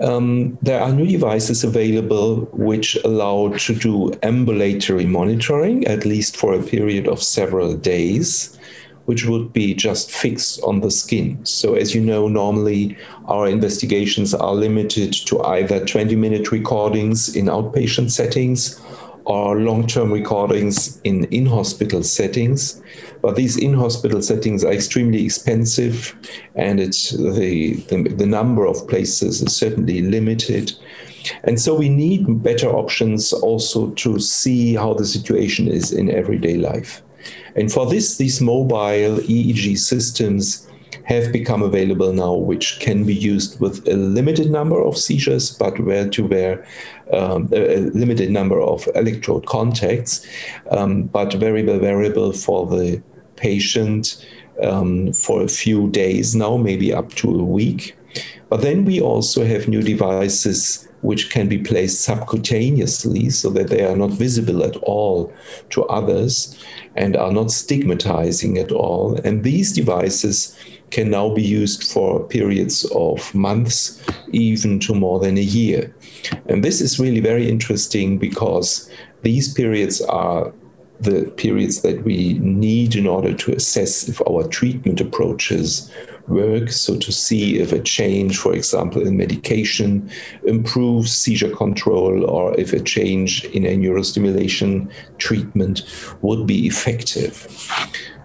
um, 0.00 0.58
there 0.62 0.80
are 0.80 0.92
new 0.92 1.06
devices 1.06 1.64
available 1.64 2.48
which 2.52 2.96
allow 3.04 3.48
to 3.48 3.74
do 3.74 4.12
ambulatory 4.22 5.06
monitoring, 5.06 5.86
at 5.86 6.04
least 6.04 6.36
for 6.36 6.54
a 6.54 6.62
period 6.62 7.06
of 7.08 7.22
several 7.22 7.76
days, 7.76 8.57
which 9.08 9.24
would 9.24 9.54
be 9.54 9.72
just 9.72 10.10
fixed 10.10 10.60
on 10.62 10.82
the 10.82 10.90
skin. 10.90 11.42
So, 11.42 11.74
as 11.74 11.94
you 11.94 12.00
know, 12.02 12.28
normally 12.28 12.94
our 13.24 13.48
investigations 13.48 14.34
are 14.34 14.52
limited 14.52 15.14
to 15.28 15.40
either 15.44 15.82
20 15.86 16.14
minute 16.14 16.52
recordings 16.52 17.34
in 17.34 17.46
outpatient 17.46 18.10
settings 18.10 18.78
or 19.24 19.60
long-term 19.60 20.12
recordings 20.12 21.00
in 21.04 21.24
in-hospital 21.32 22.02
settings, 22.02 22.82
but 23.22 23.34
these 23.34 23.56
in-hospital 23.56 24.20
settings 24.20 24.62
are 24.62 24.72
extremely 24.72 25.24
expensive, 25.24 26.14
and 26.54 26.78
it's 26.78 27.12
the, 27.12 27.76
the, 27.88 28.02
the 28.10 28.26
number 28.26 28.66
of 28.66 28.86
places 28.88 29.40
is 29.40 29.56
certainly 29.56 30.02
limited. 30.02 30.70
And 31.44 31.58
so 31.58 31.74
we 31.74 31.88
need 31.88 32.42
better 32.42 32.68
options 32.68 33.32
also 33.32 33.88
to 33.92 34.20
see 34.20 34.74
how 34.74 34.92
the 34.92 35.06
situation 35.06 35.66
is 35.66 35.92
in 35.92 36.10
everyday 36.10 36.58
life. 36.58 37.02
And 37.56 37.72
for 37.72 37.86
this, 37.86 38.16
these 38.16 38.40
mobile 38.40 39.18
EEG 39.18 39.78
systems 39.78 40.68
have 41.04 41.32
become 41.32 41.62
available 41.62 42.12
now, 42.12 42.34
which 42.34 42.80
can 42.80 43.04
be 43.04 43.14
used 43.14 43.58
with 43.60 43.86
a 43.88 43.96
limited 43.96 44.50
number 44.50 44.82
of 44.82 44.96
seizures, 44.96 45.50
but 45.50 45.80
where 45.80 46.08
to 46.10 46.26
where 46.26 46.66
um, 47.12 47.48
a 47.52 47.78
limited 47.94 48.30
number 48.30 48.60
of 48.60 48.86
electrode 48.94 49.46
contacts, 49.46 50.26
um, 50.70 51.04
but 51.04 51.32
very 51.34 51.62
variable 51.62 52.32
for 52.32 52.66
the 52.66 53.02
patient 53.36 54.24
um, 54.62 55.12
for 55.12 55.42
a 55.42 55.48
few 55.48 55.88
days 55.90 56.34
now, 56.34 56.56
maybe 56.56 56.92
up 56.92 57.14
to 57.14 57.28
a 57.40 57.44
week. 57.44 57.96
But 58.48 58.62
then 58.62 58.84
we 58.84 59.00
also 59.00 59.44
have 59.44 59.68
new 59.68 59.82
devices 59.82 60.87
which 61.02 61.30
can 61.30 61.48
be 61.48 61.58
placed 61.58 62.06
subcutaneously 62.08 63.32
so 63.32 63.50
that 63.50 63.68
they 63.68 63.84
are 63.84 63.96
not 63.96 64.10
visible 64.10 64.64
at 64.64 64.76
all 64.78 65.32
to 65.70 65.84
others 65.84 66.58
and 66.96 67.16
are 67.16 67.32
not 67.32 67.50
stigmatizing 67.50 68.58
at 68.58 68.72
all. 68.72 69.14
And 69.24 69.44
these 69.44 69.72
devices 69.72 70.56
can 70.90 71.10
now 71.10 71.28
be 71.34 71.42
used 71.42 71.92
for 71.92 72.24
periods 72.24 72.84
of 72.94 73.34
months, 73.34 74.02
even 74.32 74.80
to 74.80 74.94
more 74.94 75.20
than 75.20 75.36
a 75.36 75.42
year. 75.42 75.94
And 76.46 76.64
this 76.64 76.80
is 76.80 76.98
really 76.98 77.20
very 77.20 77.48
interesting 77.48 78.18
because 78.18 78.90
these 79.22 79.52
periods 79.52 80.00
are 80.00 80.52
the 81.00 81.32
periods 81.36 81.82
that 81.82 82.02
we 82.02 82.34
need 82.40 82.96
in 82.96 83.06
order 83.06 83.32
to 83.32 83.52
assess 83.52 84.08
if 84.08 84.20
our 84.22 84.46
treatment 84.48 85.00
approaches 85.00 85.92
work. 86.28 86.70
So, 86.70 86.96
to 86.96 87.12
see 87.12 87.58
if 87.58 87.72
a 87.72 87.80
change, 87.80 88.38
for 88.38 88.54
example, 88.54 89.06
in 89.06 89.16
medication 89.16 90.10
improves 90.44 91.12
seizure 91.12 91.54
control 91.54 92.24
or 92.28 92.58
if 92.58 92.72
a 92.72 92.80
change 92.80 93.44
in 93.46 93.64
a 93.64 93.76
neurostimulation 93.76 94.90
treatment 95.18 95.82
would 96.22 96.46
be 96.46 96.66
effective. 96.66 97.46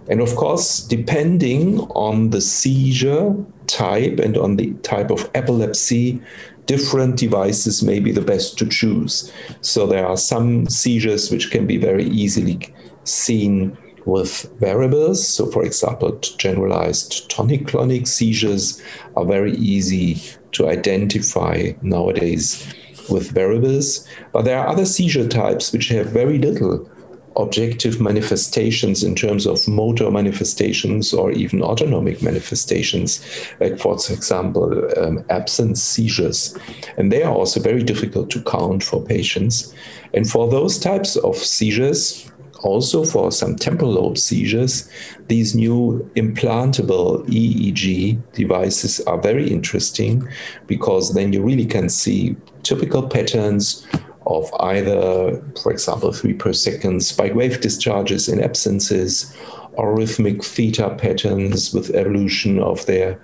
And 0.09 0.21
of 0.21 0.35
course, 0.35 0.81
depending 0.81 1.79
on 1.91 2.31
the 2.31 2.41
seizure 2.41 3.33
type 3.67 4.19
and 4.19 4.37
on 4.37 4.57
the 4.57 4.73
type 4.83 5.11
of 5.11 5.29
epilepsy, 5.33 6.21
different 6.65 7.17
devices 7.17 7.83
may 7.83 7.99
be 7.99 8.11
the 8.11 8.21
best 8.21 8.57
to 8.57 8.67
choose. 8.67 9.31
So 9.61 9.87
there 9.87 10.05
are 10.05 10.17
some 10.17 10.67
seizures 10.67 11.31
which 11.31 11.51
can 11.51 11.65
be 11.65 11.77
very 11.77 12.05
easily 12.05 12.59
seen 13.05 13.77
with 14.05 14.51
wearables. 14.59 15.27
So, 15.27 15.45
for 15.47 15.63
example, 15.63 16.17
generalized 16.37 17.29
tonic 17.29 17.67
clonic 17.67 18.07
seizures 18.07 18.81
are 19.15 19.25
very 19.25 19.53
easy 19.53 20.21
to 20.53 20.69
identify 20.69 21.73
nowadays 21.81 22.73
with 23.09 23.33
wearables. 23.33 24.07
But 24.31 24.43
there 24.43 24.59
are 24.59 24.67
other 24.67 24.85
seizure 24.85 25.27
types 25.27 25.71
which 25.71 25.89
have 25.89 26.07
very 26.07 26.37
little 26.37 26.89
objective 27.35 27.99
manifestations 27.99 29.03
in 29.03 29.15
terms 29.15 29.47
of 29.47 29.67
motor 29.67 30.11
manifestations 30.11 31.13
or 31.13 31.31
even 31.31 31.63
autonomic 31.63 32.21
manifestations, 32.21 33.25
like, 33.59 33.79
for 33.79 33.95
example, 33.95 34.87
um, 34.97 35.23
absence 35.29 35.81
seizures. 35.81 36.55
And 36.97 37.11
they 37.11 37.23
are 37.23 37.33
also 37.33 37.59
very 37.59 37.83
difficult 37.83 38.29
to 38.31 38.43
count 38.43 38.83
for 38.83 39.03
patients. 39.03 39.73
And 40.13 40.29
for 40.29 40.49
those 40.49 40.77
types 40.77 41.15
of 41.15 41.35
seizures, 41.35 42.31
also 42.63 43.03
for 43.03 43.31
some 43.31 43.55
temporal 43.55 43.91
lobe 43.91 44.17
seizures, 44.17 44.89
these 45.27 45.53
new 45.53 46.09
implantable 46.15 47.25
EEG 47.27 48.19
devices 48.33 48.99
are 49.01 49.21
very 49.21 49.49
interesting 49.49 50.27
because 50.65 51.13
then 51.13 51.33
you 51.33 51.43
really 51.43 51.65
can 51.65 51.89
see 51.89 52.35
typical 52.63 53.07
patterns 53.07 53.85
of 54.25 54.49
either, 54.61 55.43
for 55.61 55.71
example, 55.71 56.13
three 56.13 56.33
per 56.33 56.53
second 56.53 57.03
spike 57.03 57.35
wave 57.35 57.59
discharges 57.59 58.29
in 58.29 58.41
absences, 58.41 59.35
or 59.73 59.95
rhythmic 59.95 60.43
theta 60.43 60.95
patterns 60.97 61.73
with 61.73 61.89
evolution 61.91 62.59
of 62.59 62.85
their 62.85 63.19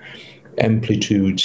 amplitude, 0.58 1.41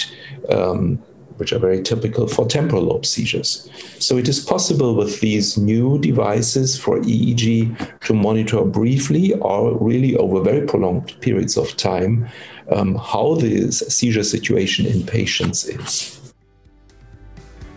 um, 0.50 1.00
which 1.36 1.52
are 1.52 1.58
very 1.58 1.82
typical 1.82 2.26
for 2.26 2.46
temporal 2.46 2.82
lobe 2.82 3.06
seizures. 3.06 3.68
So 3.98 4.16
it 4.16 4.28
is 4.28 4.40
possible 4.40 4.94
with 4.94 5.20
these 5.20 5.58
new 5.58 5.98
devices 5.98 6.78
for 6.78 6.98
EEG 7.00 8.00
to 8.00 8.14
monitor 8.14 8.64
briefly 8.64 9.34
or 9.34 9.76
really 9.78 10.16
over 10.16 10.40
very 10.40 10.66
prolonged 10.66 11.20
periods 11.20 11.56
of 11.56 11.76
time 11.76 12.28
um, 12.70 12.94
how 12.94 13.34
the 13.34 13.70
seizure 13.70 14.24
situation 14.24 14.86
in 14.86 15.04
patients 15.04 15.64
is. 15.64 16.20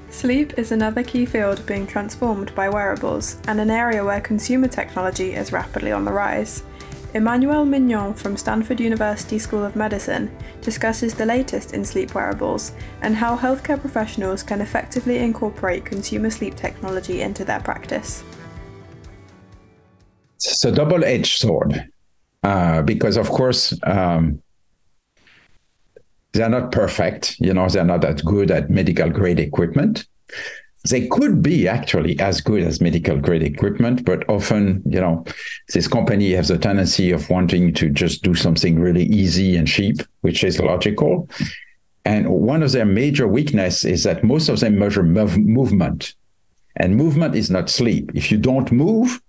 Sleep 0.10 0.58
is 0.58 0.72
another 0.72 1.04
key 1.04 1.26
field 1.26 1.64
being 1.68 1.86
transformed 1.86 2.54
by 2.56 2.70
wearables 2.70 3.40
and 3.48 3.60
an 3.60 3.70
area 3.70 4.04
where 4.04 4.20
consumer 4.20 4.68
technology 4.68 5.34
is 5.34 5.52
rapidly 5.52 5.92
on 5.92 6.06
the 6.06 6.12
rise. 6.12 6.64
Emmanuel 7.18 7.66
Mignot 7.66 8.16
from 8.16 8.38
Stanford 8.38 8.80
University 8.80 9.40
School 9.40 9.66
of 9.66 9.76
Medicine 9.76 10.30
discusses 10.62 11.16
the 11.16 11.26
latest 11.26 11.74
in 11.74 11.84
sleep 11.84 12.14
wearables 12.14 12.74
and 13.02 13.16
how 13.16 13.36
healthcare 13.36 13.82
professionals 13.82 14.44
can 14.44 14.62
effectively 14.62 15.18
incorporate 15.18 15.84
consumer 15.84 16.30
sleep 16.30 16.54
technology 16.54 17.22
into 17.22 17.44
their 17.44 17.60
practice. 17.60 18.24
It's 20.36 20.64
a 20.64 20.72
double 20.72 21.04
edged 21.04 21.40
sword 21.40 21.90
uh, 22.44 22.84
because, 22.84 23.18
of 23.18 23.30
course, 23.30 23.74
um, 23.82 24.40
they're 26.34 26.50
not 26.50 26.72
perfect. 26.72 27.36
You 27.40 27.52
know, 27.52 27.68
they're 27.68 27.84
not 27.84 28.02
that 28.02 28.24
good 28.24 28.52
at 28.52 28.70
medical 28.70 29.10
grade 29.10 29.40
equipment. 29.40 30.06
They 30.89 31.08
could 31.08 31.41
be 31.41 31.67
actually 31.67 32.20
as 32.20 32.41
good 32.41 32.62
as 32.62 32.82
medical 32.82 33.17
grade 33.17 33.44
equipment, 33.44 34.06
but 34.06 34.27
often, 34.29 34.84
you 34.86 35.00
know, 35.00 35.25
this 35.74 35.88
company 35.88 36.32
has 36.32 36.51
a 36.51 36.58
tendency 36.58 37.12
of 37.12 37.29
wanting 37.29 37.74
to 37.75 37.89
just 37.89 38.24
do 38.24 38.36
something 38.36 38.79
really 38.79 39.03
easy 39.06 39.56
and 39.56 39.67
cheap, 39.67 39.98
which 40.22 40.44
is 40.44 40.60
logical. 40.60 41.29
And 42.06 42.29
one 42.29 42.63
of 42.63 42.72
their 42.72 42.86
major 42.86 43.27
weakness 43.27 43.84
is 43.84 44.03
that 44.03 44.24
most 44.24 44.50
of 44.50 44.60
them 44.60 44.77
measure 44.79 45.03
mov- 45.03 45.44
movement, 45.44 46.13
and 46.75 46.96
movement 46.96 47.36
is 47.36 47.50
not 47.50 47.70
sleep. 47.70 48.12
If 48.13 48.32
you 48.32 48.38
don't 48.38 48.72
move, 48.72 49.22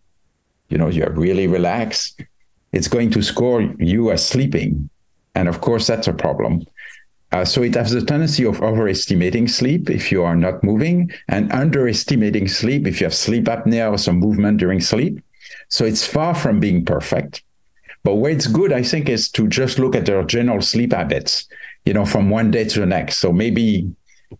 you 0.69 0.79
know, 0.79 0.89
you're 0.89 1.11
really 1.11 1.47
relaxed. 1.47 2.23
It's 2.73 2.89
going 2.89 3.11
to 3.13 3.23
score 3.23 3.63
you 3.79 4.13
as 4.13 4.25
sleeping, 4.25 4.91
and 5.35 5.49
of 5.49 5.61
course, 5.61 5.87
that's 5.87 6.07
a 6.07 6.13
problem. 6.13 6.67
Uh, 7.31 7.45
so 7.45 7.63
it 7.63 7.75
has 7.75 7.93
a 7.93 8.05
tendency 8.05 8.45
of 8.45 8.63
overestimating 8.63 9.47
sleep 9.49 9.91
if 9.91 10.11
you 10.11 10.23
are 10.23 10.37
not 10.37 10.65
moving 10.65 11.11
and 11.29 11.53
underestimating 11.53 12.49
sleep 12.49 12.87
if 12.87 13.01
you 13.01 13.05
have 13.05 13.15
sleep 13.15 13.45
apnea 13.45 13.91
or 13.93 13.99
some 13.99 14.17
movement 14.17 14.59
during 14.59 14.81
sleep. 14.81 15.21
So 15.69 15.85
it's 15.85 16.07
far 16.07 16.35
from 16.35 16.59
being 16.59 16.85
perfect. 16.85 17.43
But 18.03 18.15
where 18.15 18.33
it's 18.33 18.47
good, 18.47 18.73
I 18.73 18.83
think, 18.83 19.09
is 19.09 19.29
to 19.33 19.47
just 19.49 19.79
look 19.79 19.95
at 19.95 20.07
their 20.07 20.23
general 20.25 20.63
sleep 20.63 20.93
habits, 20.93 21.47
you 21.85 21.93
know, 21.93 22.07
from 22.07 22.31
one 22.31 22.51
day 22.51 22.65
to 22.65 22.81
the 22.81 22.87
next. 22.87 23.19
So 23.19 23.33
maybe, 23.33 23.93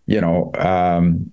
you 0.07 0.21
know, 0.21 0.51
um, 0.57 1.31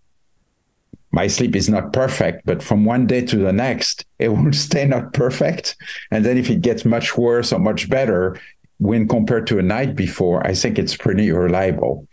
my 1.13 1.29
sleep 1.29 1.57
is 1.57 1.71
not 1.71 1.95
perfect, 1.95 2.45
but 2.45 2.63
from 2.63 2.85
one 2.85 3.07
day 3.07 3.23
to 3.23 3.37
the 3.39 3.53
next, 3.53 4.05
it 4.19 4.29
will 4.29 4.53
stay 4.53 4.85
not 4.85 5.15
perfect. 5.15 5.77
And 6.11 6.25
then 6.25 6.37
if 6.37 6.51
it 6.51 6.61
gets 6.61 6.85
much 6.85 7.17
worse 7.17 7.53
or 7.53 7.59
much 7.59 7.89
better, 7.89 8.39
when 8.79 9.09
compared 9.09 9.47
to 9.49 9.59
a 9.59 9.63
night 9.63 9.97
before, 9.97 10.47
I 10.47 10.55
think 10.55 10.79
it's 10.79 10.97
pretty 10.97 11.31
reliable. 11.31 12.07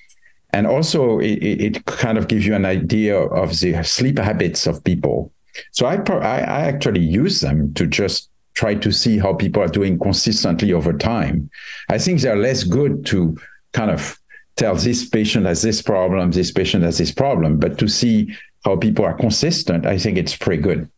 And 0.51 0.67
also, 0.67 1.19
it, 1.19 1.39
it 1.43 1.85
kind 1.85 2.17
of 2.17 2.27
gives 2.27 2.45
you 2.45 2.55
an 2.55 2.65
idea 2.65 3.17
of 3.17 3.59
the 3.59 3.81
sleep 3.83 4.19
habits 4.19 4.67
of 4.67 4.83
people. 4.83 5.31
So 5.71 5.85
I, 5.87 5.95
I, 5.95 6.39
I 6.39 6.61
actually 6.65 7.01
use 7.01 7.41
them 7.41 7.73
to 7.73 7.87
just 7.87 8.29
try 8.53 8.75
to 8.75 8.91
see 8.91 9.17
how 9.17 9.33
people 9.33 9.63
are 9.63 9.67
doing 9.67 9.97
consistently 9.97 10.73
over 10.73 10.93
time. 10.93 11.49
I 11.89 11.97
think 11.97 12.21
they're 12.21 12.37
less 12.37 12.63
good 12.63 13.05
to 13.07 13.35
kind 13.71 13.89
of 13.89 14.19
tell 14.55 14.75
this 14.75 15.09
patient 15.09 15.47
has 15.47 15.63
this 15.63 15.81
problem, 15.81 16.31
this 16.31 16.51
patient 16.51 16.83
has 16.83 16.99
this 16.99 17.11
problem, 17.11 17.57
but 17.57 17.79
to 17.79 17.87
see 17.87 18.35
how 18.63 18.75
people 18.75 19.05
are 19.05 19.15
consistent, 19.15 19.85
I 19.87 19.97
think 19.97 20.17
it's 20.17 20.37
pretty 20.37 20.61
good. 20.61 20.89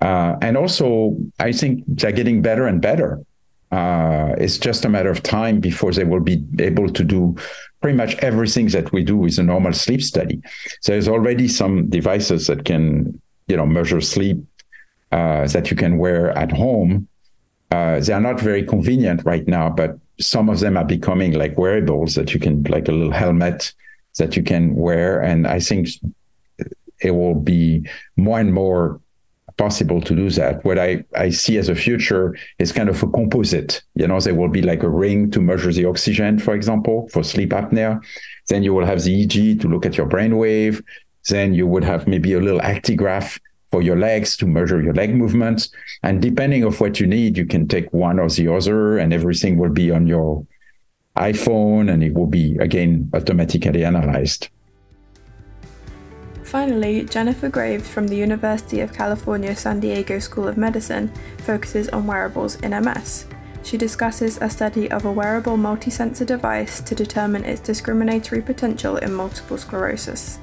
Uh, 0.00 0.34
and 0.42 0.56
also, 0.56 1.16
I 1.38 1.52
think 1.52 1.84
they're 1.86 2.10
getting 2.10 2.42
better 2.42 2.66
and 2.66 2.80
better. 2.80 3.20
Uh, 3.72 4.34
it's 4.36 4.58
just 4.58 4.84
a 4.84 4.88
matter 4.88 5.10
of 5.10 5.22
time 5.22 5.58
before 5.58 5.92
they 5.92 6.04
will 6.04 6.20
be 6.20 6.44
able 6.58 6.88
to 6.90 7.02
do 7.02 7.34
pretty 7.80 7.96
much 7.96 8.14
everything 8.16 8.68
that 8.68 8.92
we 8.92 9.02
do 9.02 9.16
with 9.16 9.38
a 9.38 9.42
normal 9.42 9.72
sleep 9.72 10.02
study. 10.02 10.40
So 10.82 10.92
there's 10.92 11.08
already 11.08 11.48
some 11.48 11.88
devices 11.88 12.46
that 12.48 12.66
can, 12.66 13.20
you 13.48 13.56
know, 13.56 13.66
measure 13.66 14.02
sleep 14.02 14.38
uh, 15.10 15.46
that 15.48 15.70
you 15.70 15.76
can 15.76 15.96
wear 15.96 16.30
at 16.36 16.52
home. 16.52 17.08
Uh, 17.70 17.98
they 18.00 18.12
are 18.12 18.20
not 18.20 18.38
very 18.38 18.62
convenient 18.62 19.24
right 19.24 19.48
now, 19.48 19.70
but 19.70 19.98
some 20.20 20.50
of 20.50 20.60
them 20.60 20.76
are 20.76 20.84
becoming 20.84 21.32
like 21.32 21.56
wearables 21.56 22.14
that 22.14 22.34
you 22.34 22.40
can, 22.40 22.62
like 22.64 22.88
a 22.88 22.92
little 22.92 23.12
helmet 23.12 23.72
that 24.18 24.36
you 24.36 24.42
can 24.42 24.74
wear. 24.74 25.22
And 25.22 25.46
I 25.46 25.58
think 25.58 25.88
it 27.00 27.12
will 27.12 27.34
be 27.34 27.88
more 28.16 28.38
and 28.38 28.52
more 28.52 29.00
possible 29.62 30.00
to 30.00 30.14
do 30.22 30.28
that. 30.30 30.64
What 30.64 30.78
I, 30.88 31.04
I 31.26 31.30
see 31.30 31.56
as 31.62 31.68
a 31.68 31.74
future 31.86 32.36
is 32.58 32.72
kind 32.72 32.88
of 32.88 33.00
a 33.02 33.08
composite. 33.18 33.72
You 33.94 34.06
know, 34.08 34.18
there 34.20 34.34
will 34.34 34.48
be 34.58 34.62
like 34.70 34.82
a 34.82 34.94
ring 35.04 35.30
to 35.34 35.40
measure 35.40 35.72
the 35.72 35.86
oxygen, 35.92 36.38
for 36.46 36.54
example, 36.54 36.96
for 37.12 37.22
sleep 37.22 37.50
apnea. 37.50 38.00
Then 38.48 38.64
you 38.64 38.72
will 38.74 38.86
have 38.92 39.02
the 39.04 39.12
EEG 39.18 39.60
to 39.60 39.68
look 39.68 39.86
at 39.86 39.96
your 39.96 40.08
brainwave. 40.08 40.82
Then 41.28 41.54
you 41.54 41.66
would 41.72 41.84
have 41.84 42.08
maybe 42.08 42.32
a 42.34 42.40
little 42.40 42.64
actigraph 42.74 43.38
for 43.70 43.80
your 43.88 43.98
legs 44.08 44.36
to 44.38 44.46
measure 44.46 44.82
your 44.82 44.94
leg 44.94 45.14
movements. 45.14 45.62
And 46.02 46.20
depending 46.20 46.64
of 46.64 46.80
what 46.80 46.98
you 47.00 47.06
need, 47.06 47.36
you 47.36 47.46
can 47.46 47.68
take 47.68 47.92
one 47.92 48.18
or 48.18 48.28
the 48.28 48.48
other, 48.56 48.98
and 48.98 49.12
everything 49.12 49.58
will 49.58 49.74
be 49.82 49.92
on 49.92 50.08
your 50.08 50.44
iPhone, 51.16 51.84
and 51.92 52.02
it 52.02 52.14
will 52.14 52.32
be 52.40 52.56
again 52.58 53.10
automatically 53.14 53.84
analyzed. 53.84 54.48
Finally, 56.52 57.04
Jennifer 57.04 57.48
Graves 57.48 57.88
from 57.88 58.06
the 58.06 58.14
University 58.14 58.80
of 58.80 58.92
California 58.92 59.56
San 59.56 59.80
Diego 59.80 60.18
School 60.18 60.46
of 60.46 60.58
Medicine 60.58 61.10
focuses 61.38 61.88
on 61.88 62.06
wearables 62.06 62.56
in 62.56 62.72
MS. 62.72 63.24
She 63.62 63.78
discusses 63.78 64.36
a 64.36 64.50
study 64.50 64.90
of 64.90 65.06
a 65.06 65.10
wearable 65.10 65.56
multi-sensor 65.56 66.26
device 66.26 66.82
to 66.82 66.94
determine 66.94 67.44
its 67.44 67.62
discriminatory 67.62 68.42
potential 68.42 68.98
in 68.98 69.14
multiple 69.14 69.56
sclerosis. 69.56 70.40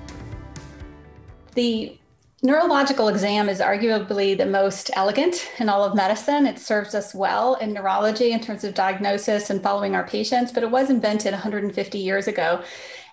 The 1.53 1.99
Neurological 2.41 3.09
exam 3.09 3.49
is 3.49 3.59
arguably 3.59 4.37
the 4.37 4.45
most 4.45 4.91
elegant 4.95 5.51
in 5.59 5.67
all 5.67 5.83
of 5.83 5.93
medicine. 5.93 6.47
It 6.47 6.57
serves 6.57 6.95
us 6.95 7.13
well 7.13 7.55
in 7.55 7.73
neurology 7.73 8.31
in 8.31 8.39
terms 8.39 8.63
of 8.63 8.73
diagnosis 8.73 9.49
and 9.49 9.61
following 9.61 9.93
our 9.93 10.07
patients, 10.07 10.49
but 10.53 10.63
it 10.63 10.71
was 10.71 10.89
invented 10.89 11.33
150 11.33 11.97
years 11.97 12.29
ago. 12.29 12.63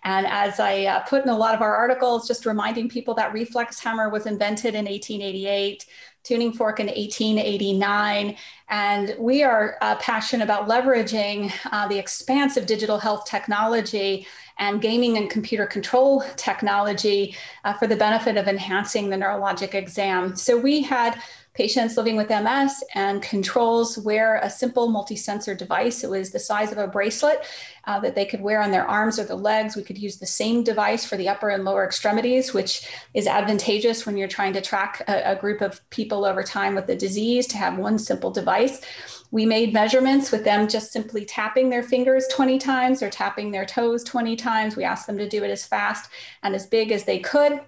And 0.07 0.25
as 0.29 0.61
I 0.61 0.85
uh, 0.85 1.01
put 1.01 1.25
in 1.25 1.31
a 1.31 1.37
lot 1.37 1.57
of 1.57 1.63
our 1.63 1.75
articles, 1.75 2.29
just 2.29 2.47
reminding 2.47 2.89
people 2.89 3.13
that 3.15 3.33
reflex 3.33 3.81
hammer 3.81 4.09
was 4.09 4.25
invented 4.25 4.77
in 4.77 4.85
1888, 4.85 5.85
tuning 6.23 6.53
fork 6.53 6.79
in 6.79 6.87
1889. 6.87 8.37
And 8.69 9.17
we 9.19 9.43
are 9.43 9.77
uh, 9.81 9.97
passionate 9.97 10.45
about 10.45 10.69
leveraging 10.69 11.53
uh, 11.73 11.89
the 11.89 11.99
expansive 11.99 12.67
digital 12.67 13.01
health 13.01 13.25
technology 13.25 14.29
and 14.61 14.81
gaming 14.81 15.17
and 15.17 15.29
computer 15.29 15.67
control 15.67 16.23
technology 16.37 17.37
uh, 17.65 17.73
for 17.73 17.89
the 17.89 17.97
benefit 17.97 18.37
of 18.37 18.47
enhancing 18.47 19.11
the 19.11 19.17
neurologic 19.17 19.75
exam. 19.75 20.37
So 20.37 20.57
we 20.57 20.83
had 20.83 21.21
patients 21.57 21.97
living 21.97 22.17
with 22.17 22.29
MS 22.29 22.85
and 22.95 23.23
controls 23.23 23.97
wear 23.99 24.37
a 24.43 24.51
simple 24.51 24.89
multi-sensor 24.89 25.55
device. 25.55 26.05
It 26.05 26.11
was 26.11 26.31
the 26.31 26.39
size 26.39 26.71
of 26.71 26.79
a 26.79 26.87
bracelet 26.87 27.45
uh, 27.85 27.99
that 28.01 28.15
they 28.15 28.27
could 28.27 28.43
wear 28.43 28.61
on 28.61 28.71
their 28.71 28.87
arms 28.87 29.19
or 29.19 29.25
their 29.25 29.37
legs. 29.37 29.75
We 29.75 29.83
could 29.83 29.97
use 29.97 30.19
the 30.19 30.27
same 30.27 30.63
device 30.63 31.07
for 31.07 31.17
the 31.17 31.29
upper 31.29 31.49
and 31.49 31.65
lower 31.65 31.85
extremities, 31.85 32.53
which 32.53 32.87
is 33.15 33.27
advantageous 33.27 34.05
when 34.05 34.19
you're 34.19 34.29
trying 34.29 34.53
to 34.53 34.61
track 34.61 35.03
a, 35.09 35.33
a 35.33 35.37
group 35.37 35.63
of 35.63 35.81
people 35.89 36.27
over 36.27 36.43
time 36.43 36.75
with 36.75 36.87
the 36.87 36.97
disease 36.97 37.47
to 37.49 37.57
have 37.57 37.79
one 37.79 37.99
simple 37.99 38.31
device. 38.31 38.83
We 39.31 39.47
made 39.47 39.73
measurements 39.73 40.31
with 40.31 40.45
them 40.45 40.69
just 40.69 40.93
simply 40.93 41.25
tapping 41.25 41.71
their 41.71 41.83
fingers 41.83 42.27
20 42.33 42.59
times 42.59 43.03
or 43.03 43.11
tapping 43.11 43.51
their 43.51 43.65
toes 43.65 44.05
20 44.05 44.37
times. 44.37 44.77
We 44.77 44.85
asked 44.85 45.07
them 45.07 45.19
to 45.19 45.29
do 45.29 45.43
it 45.43 45.51
as 45.51 45.67
fast 45.67 46.11
and 46.43 46.55
as 46.55 46.67
big 46.67 46.93
as 46.93 47.05
they 47.05 47.19
could. 47.19 47.61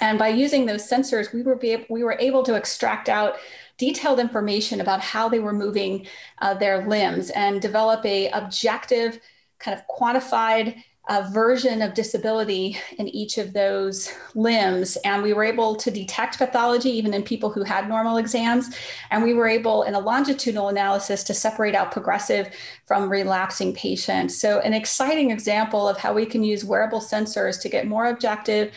And 0.00 0.18
by 0.18 0.28
using 0.28 0.66
those 0.66 0.88
sensors, 0.88 1.32
we 1.32 1.42
were, 1.42 1.58
able, 1.62 1.84
we 1.88 2.02
were 2.02 2.16
able 2.18 2.42
to 2.44 2.54
extract 2.54 3.08
out 3.08 3.36
detailed 3.78 4.18
information 4.18 4.80
about 4.80 5.00
how 5.00 5.28
they 5.28 5.38
were 5.38 5.52
moving 5.52 6.06
uh, 6.38 6.54
their 6.54 6.86
limbs 6.86 7.30
and 7.30 7.62
develop 7.62 8.04
a 8.04 8.28
objective, 8.30 9.20
kind 9.58 9.78
of 9.78 9.84
quantified 9.88 10.82
a 11.08 11.28
version 11.30 11.82
of 11.82 11.94
disability 11.94 12.78
in 12.98 13.08
each 13.08 13.36
of 13.36 13.52
those 13.52 14.12
limbs. 14.34 14.96
And 15.04 15.22
we 15.22 15.32
were 15.32 15.42
able 15.42 15.74
to 15.74 15.90
detect 15.90 16.38
pathology 16.38 16.90
even 16.90 17.14
in 17.14 17.24
people 17.24 17.50
who 17.50 17.64
had 17.64 17.88
normal 17.88 18.18
exams. 18.18 18.76
And 19.10 19.22
we 19.24 19.34
were 19.34 19.48
able, 19.48 19.82
in 19.82 19.94
a 19.94 19.98
longitudinal 19.98 20.68
analysis, 20.68 21.24
to 21.24 21.34
separate 21.34 21.74
out 21.74 21.90
progressive 21.90 22.50
from 22.86 23.08
relapsing 23.08 23.74
patients. 23.74 24.38
So, 24.38 24.60
an 24.60 24.72
exciting 24.72 25.32
example 25.32 25.88
of 25.88 25.98
how 25.98 26.12
we 26.12 26.26
can 26.26 26.44
use 26.44 26.64
wearable 26.64 27.00
sensors 27.00 27.60
to 27.62 27.68
get 27.68 27.88
more 27.88 28.06
objective. 28.06 28.72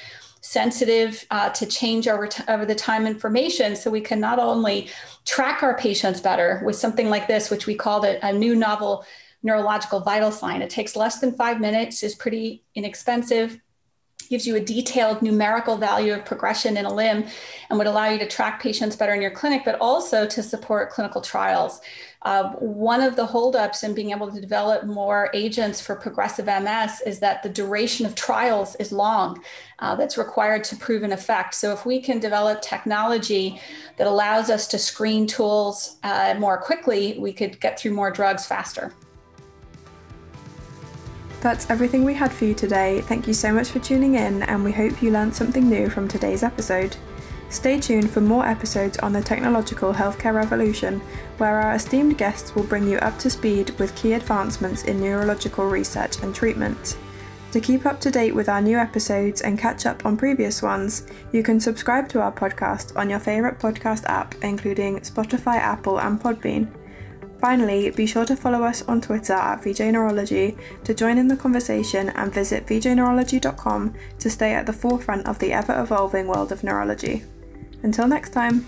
Sensitive 0.46 1.26
uh, 1.32 1.50
to 1.52 1.66
change 1.66 2.10
over, 2.10 2.28
t- 2.28 2.44
over 2.50 2.66
the 2.66 2.76
time 2.76 3.08
information, 3.08 3.78
so 3.78 3.90
we 3.90 4.02
can 4.02 4.20
not 4.20 4.40
only 4.40 4.90
track 5.24 5.64
our 5.64 5.78
patients 5.78 6.20
better 6.20 6.62
with 6.66 6.76
something 6.76 7.10
like 7.10 7.28
this, 7.28 7.50
which 7.50 7.66
we 7.66 7.76
called 7.76 8.04
a, 8.04 8.20
a 8.28 8.34
new 8.34 8.54
novel 8.54 9.06
neurological 9.42 10.02
vital 10.02 10.32
sign. 10.32 10.62
It 10.62 10.70
takes 10.70 10.98
less 10.98 11.20
than 11.20 11.34
five 11.34 11.62
minutes, 11.62 12.04
is 12.04 12.14
pretty 12.14 12.64
inexpensive, 12.76 13.58
gives 14.34 14.48
you 14.48 14.56
a 14.56 14.60
detailed 14.60 15.22
numerical 15.22 15.78
value 15.78 16.12
of 16.12 16.26
progression 16.26 16.76
in 16.76 16.86
a 16.86 16.94
limb, 16.94 17.24
and 17.70 17.78
would 17.78 17.86
allow 17.86 18.10
you 18.10 18.18
to 18.18 18.28
track 18.28 18.60
patients 18.60 18.96
better 18.96 19.14
in 19.14 19.22
your 19.22 19.30
clinic, 19.30 19.62
but 19.64 19.78
also 19.80 20.26
to 20.26 20.42
support 20.42 20.90
clinical 20.90 21.22
trials. 21.22 21.82
Uh, 22.24 22.52
one 22.54 23.00
of 23.00 23.16
the 23.16 23.28
holdups 23.28 23.84
in 23.84 23.94
being 23.94 24.10
able 24.10 24.32
to 24.32 24.42
develop 24.42 24.86
more 24.86 25.30
agents 25.36 25.80
for 25.80 25.94
progressive 25.94 26.48
MS 26.48 27.02
is 27.06 27.20
that 27.20 27.44
the 27.44 27.50
duration 27.50 28.08
of 28.08 28.16
trials 28.16 28.76
is 28.78 28.92
long. 28.92 29.40
Uh, 29.78 29.94
that's 29.94 30.18
required 30.18 30.64
to 30.64 30.76
prove 30.78 31.04
an 31.04 31.12
effect. 31.12 31.54
So, 31.54 31.72
if 31.74 31.86
we 31.86 32.02
can 32.02 32.18
develop 32.20 32.64
technology 32.64 33.62
that 33.98 34.08
allows 34.08 34.50
us 34.50 34.66
to 34.70 34.80
screen 34.80 35.28
tools 35.28 35.98
uh, 36.02 36.34
more 36.40 36.58
quickly, 36.58 37.18
we 37.20 37.34
could 37.34 37.60
get 37.60 37.78
through 37.78 37.94
more 37.94 38.10
drugs 38.10 38.48
faster. 38.48 38.94
That's 41.44 41.70
everything 41.70 42.06
we 42.06 42.14
had 42.14 42.32
for 42.32 42.46
you 42.46 42.54
today. 42.54 43.02
Thank 43.02 43.28
you 43.28 43.34
so 43.34 43.52
much 43.52 43.68
for 43.68 43.80
tuning 43.80 44.16
in, 44.16 44.44
and 44.44 44.64
we 44.64 44.72
hope 44.72 45.04
you 45.04 45.12
learned 45.12 45.36
something 45.36 45.70
new 45.70 45.90
from 45.90 46.08
today's 46.08 46.42
episode. 46.42 46.96
Stay 47.50 47.82
tuned 47.82 48.10
for 48.10 48.22
more 48.22 48.46
episodes 48.46 48.98
on 49.00 49.12
the 49.12 49.22
technological 49.22 49.94
healthcare 49.94 50.34
revolution, 50.34 51.02
where 51.40 51.60
our 51.60 51.76
esteemed 51.76 52.18
guests 52.18 52.56
will 52.56 52.64
bring 52.64 52.88
you 52.88 52.98
up 53.00 53.20
to 53.20 53.30
speed 53.30 53.72
with 53.72 53.94
key 53.94 54.14
advancements 54.14 54.86
in 54.86 55.02
neurological 55.02 55.66
research 55.66 56.24
and 56.24 56.34
treatment. 56.34 56.96
To 57.52 57.60
keep 57.60 57.86
up 57.86 58.00
to 58.00 58.10
date 58.10 58.34
with 58.34 58.48
our 58.48 58.62
new 58.62 58.78
episodes 58.78 59.42
and 59.42 59.60
catch 59.60 59.86
up 59.86 60.06
on 60.06 60.16
previous 60.16 60.62
ones, 60.62 61.06
you 61.34 61.44
can 61.44 61.60
subscribe 61.60 62.08
to 62.10 62.22
our 62.22 62.32
podcast 62.32 62.96
on 62.96 63.10
your 63.10 63.20
favourite 63.20 63.60
podcast 63.60 64.06
app, 64.06 64.34
including 64.44 65.02
Spotify, 65.02 65.58
Apple, 65.58 66.00
and 66.00 66.22
Podbean. 66.22 66.70
Finally, 67.44 67.90
be 67.90 68.06
sure 68.06 68.24
to 68.24 68.38
follow 68.38 68.64
us 68.64 68.84
on 68.84 69.02
Twitter 69.02 69.34
at 69.34 69.62
VJ 69.62 69.82
Neurology 69.92 70.56
to 70.86 70.94
join 70.94 71.18
in 71.18 71.28
the 71.28 71.36
conversation 71.36 72.08
and 72.12 72.34
visit 72.34 72.66
vjneurology.com 72.66 73.94
to 74.18 74.30
stay 74.30 74.54
at 74.54 74.66
the 74.66 74.72
forefront 74.72 75.28
of 75.28 75.38
the 75.40 75.52
ever 75.52 75.78
evolving 75.82 76.26
world 76.26 76.54
of 76.54 76.64
neurology. 76.64 77.22
Until 77.84 78.08
next 78.08 78.30
time. 78.30 78.66